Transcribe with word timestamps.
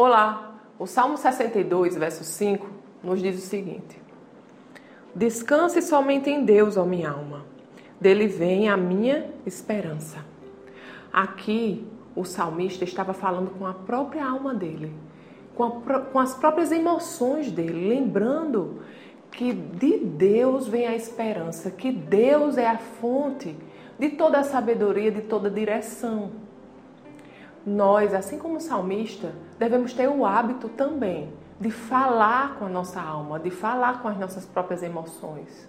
Olá, 0.00 0.54
o 0.78 0.86
Salmo 0.86 1.16
62, 1.16 1.96
verso 1.96 2.22
5, 2.22 2.68
nos 3.02 3.20
diz 3.20 3.36
o 3.36 3.44
seguinte: 3.44 4.00
Descanse 5.12 5.82
somente 5.82 6.30
em 6.30 6.44
Deus, 6.44 6.76
ó 6.76 6.84
minha 6.84 7.10
alma, 7.10 7.44
dele 8.00 8.28
vem 8.28 8.68
a 8.68 8.76
minha 8.76 9.28
esperança. 9.44 10.24
Aqui, 11.12 11.84
o 12.14 12.24
salmista 12.24 12.84
estava 12.84 13.12
falando 13.12 13.50
com 13.58 13.66
a 13.66 13.74
própria 13.74 14.24
alma 14.24 14.54
dele, 14.54 14.94
com, 15.56 15.64
a, 15.64 15.70
com 15.98 16.20
as 16.20 16.32
próprias 16.32 16.70
emoções 16.70 17.50
dele, 17.50 17.88
lembrando 17.88 18.80
que 19.32 19.52
de 19.52 19.98
Deus 19.98 20.68
vem 20.68 20.86
a 20.86 20.94
esperança, 20.94 21.72
que 21.72 21.90
Deus 21.90 22.56
é 22.56 22.68
a 22.68 22.78
fonte 22.78 23.52
de 23.98 24.10
toda 24.10 24.38
a 24.38 24.44
sabedoria, 24.44 25.10
de 25.10 25.22
toda 25.22 25.48
a 25.48 25.52
direção. 25.52 26.30
Nós, 27.68 28.14
assim 28.14 28.38
como 28.38 28.56
o 28.56 28.60
salmista, 28.60 29.34
devemos 29.58 29.92
ter 29.92 30.08
o 30.08 30.24
hábito 30.24 30.70
também 30.70 31.28
de 31.60 31.70
falar 31.70 32.56
com 32.58 32.64
a 32.64 32.68
nossa 32.68 32.98
alma, 32.98 33.38
de 33.38 33.50
falar 33.50 34.00
com 34.00 34.08
as 34.08 34.16
nossas 34.16 34.46
próprias 34.46 34.82
emoções. 34.82 35.68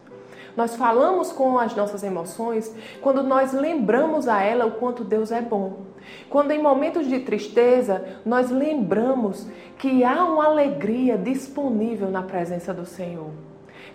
Nós 0.56 0.78
falamos 0.78 1.34
com 1.34 1.60
as 1.60 1.76
nossas 1.76 2.02
emoções 2.02 2.74
quando 3.02 3.22
nós 3.22 3.52
lembramos 3.52 4.30
a 4.30 4.42
ela 4.42 4.66
o 4.66 4.72
quanto 4.72 5.04
Deus 5.04 5.30
é 5.30 5.42
bom. 5.42 5.82
Quando 6.30 6.52
em 6.52 6.62
momentos 6.62 7.06
de 7.06 7.20
tristeza 7.20 8.20
nós 8.26 8.50
lembramos 8.50 9.46
que 9.78 10.02
há 10.04 10.24
uma 10.24 10.46
alegria 10.46 11.18
disponível 11.18 12.10
na 12.10 12.22
presença 12.22 12.74
do 12.74 12.86
Senhor. 12.86 13.32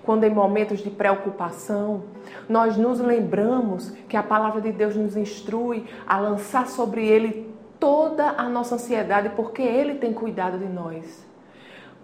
Quando 0.02 0.24
em 0.24 0.30
momentos 0.30 0.80
de 0.80 0.90
preocupação, 0.90 2.04
nós 2.46 2.76
nos 2.76 3.00
lembramos 3.00 3.90
que 4.08 4.16
a 4.16 4.22
palavra 4.22 4.60
de 4.60 4.72
Deus 4.72 4.94
nos 4.94 5.16
instrui 5.16 5.86
a 6.06 6.18
lançar 6.18 6.66
sobre 6.66 7.06
Ele 7.06 7.53
toda 7.84 8.30
a 8.30 8.48
nossa 8.48 8.76
ansiedade, 8.76 9.28
porque 9.36 9.60
Ele 9.60 9.96
tem 9.96 10.10
cuidado 10.10 10.56
de 10.56 10.64
nós. 10.64 11.22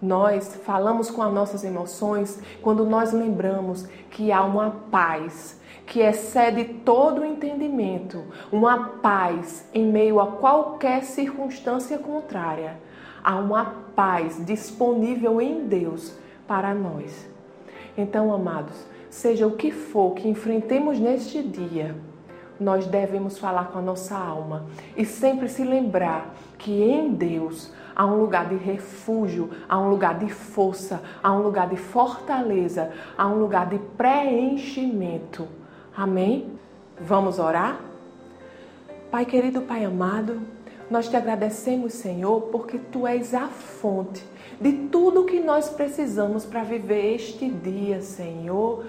Nós 0.00 0.54
falamos 0.56 1.10
com 1.10 1.22
as 1.22 1.32
nossas 1.32 1.64
emoções 1.64 2.38
quando 2.60 2.84
nós 2.84 3.14
lembramos 3.14 3.88
que 4.10 4.30
há 4.30 4.44
uma 4.44 4.72
paz 4.90 5.58
que 5.86 6.00
excede 6.00 6.64
todo 6.84 7.22
o 7.22 7.24
entendimento, 7.24 8.22
uma 8.52 8.90
paz 9.00 9.66
em 9.72 9.90
meio 9.90 10.20
a 10.20 10.26
qualquer 10.32 11.02
circunstância 11.02 11.96
contrária. 11.96 12.76
Há 13.24 13.36
uma 13.36 13.64
paz 13.96 14.44
disponível 14.44 15.40
em 15.40 15.66
Deus 15.66 16.14
para 16.46 16.74
nós. 16.74 17.26
Então, 17.96 18.30
amados, 18.34 18.76
seja 19.08 19.46
o 19.46 19.56
que 19.56 19.70
for 19.70 20.12
que 20.12 20.28
enfrentemos 20.28 20.98
neste 21.00 21.42
dia, 21.42 21.96
nós 22.60 22.86
devemos 22.86 23.38
falar 23.38 23.68
com 23.68 23.78
a 23.78 23.82
nossa 23.82 24.14
alma 24.14 24.66
e 24.94 25.04
sempre 25.06 25.48
se 25.48 25.64
lembrar 25.64 26.34
que 26.58 26.70
em 26.70 27.14
Deus 27.14 27.72
há 27.96 28.04
um 28.04 28.20
lugar 28.20 28.48
de 28.48 28.56
refúgio, 28.56 29.50
há 29.66 29.78
um 29.78 29.88
lugar 29.88 30.18
de 30.18 30.28
força, 30.28 31.02
há 31.22 31.32
um 31.32 31.40
lugar 31.42 31.70
de 31.70 31.76
fortaleza, 31.76 32.92
há 33.16 33.26
um 33.26 33.38
lugar 33.38 33.66
de 33.66 33.78
preenchimento. 33.96 35.48
Amém? 35.96 36.50
Vamos 37.00 37.38
orar? 37.38 37.80
Pai 39.10 39.24
querido, 39.24 39.62
Pai 39.62 39.84
amado, 39.84 40.40
nós 40.90 41.08
te 41.08 41.16
agradecemos, 41.16 41.94
Senhor, 41.94 42.42
porque 42.42 42.78
tu 42.78 43.06
és 43.06 43.34
a 43.34 43.48
fonte 43.48 44.24
de 44.60 44.72
tudo 44.88 45.24
que 45.24 45.40
nós 45.40 45.70
precisamos 45.70 46.44
para 46.44 46.62
viver 46.62 47.14
este 47.14 47.48
dia, 47.48 48.02
Senhor 48.02 48.84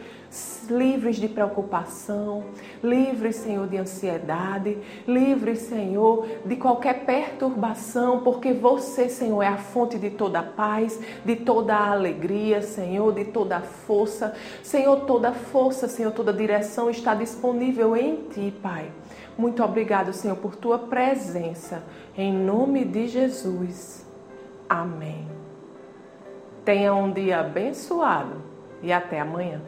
livres 0.69 1.17
de 1.17 1.27
preocupação, 1.27 2.45
livres, 2.81 3.35
Senhor, 3.35 3.67
de 3.67 3.77
ansiedade, 3.77 4.77
livres, 5.05 5.59
Senhor, 5.59 6.25
de 6.45 6.55
qualquer 6.55 7.05
perturbação, 7.05 8.21
porque 8.21 8.53
você, 8.53 9.09
Senhor, 9.09 9.41
é 9.41 9.47
a 9.47 9.57
fonte 9.57 9.97
de 9.97 10.09
toda 10.09 10.41
paz, 10.41 10.99
de 11.25 11.35
toda 11.35 11.75
alegria, 11.75 12.61
Senhor, 12.61 13.13
de 13.13 13.25
toda 13.25 13.59
força. 13.59 14.33
Senhor, 14.63 15.01
toda 15.01 15.33
força, 15.33 15.87
Senhor, 15.87 16.11
toda 16.11 16.31
direção 16.31 16.89
está 16.89 17.13
disponível 17.13 17.95
em 17.97 18.27
Ti, 18.29 18.53
Pai. 18.61 18.89
Muito 19.37 19.61
obrigado, 19.63 20.13
Senhor, 20.13 20.37
por 20.37 20.55
Tua 20.55 20.79
presença. 20.79 21.83
Em 22.17 22.33
nome 22.33 22.85
de 22.85 23.07
Jesus. 23.07 24.05
Amém. 24.69 25.27
Tenha 26.63 26.93
um 26.93 27.11
dia 27.11 27.39
abençoado 27.39 28.41
e 28.81 28.93
até 28.93 29.19
amanhã. 29.19 29.61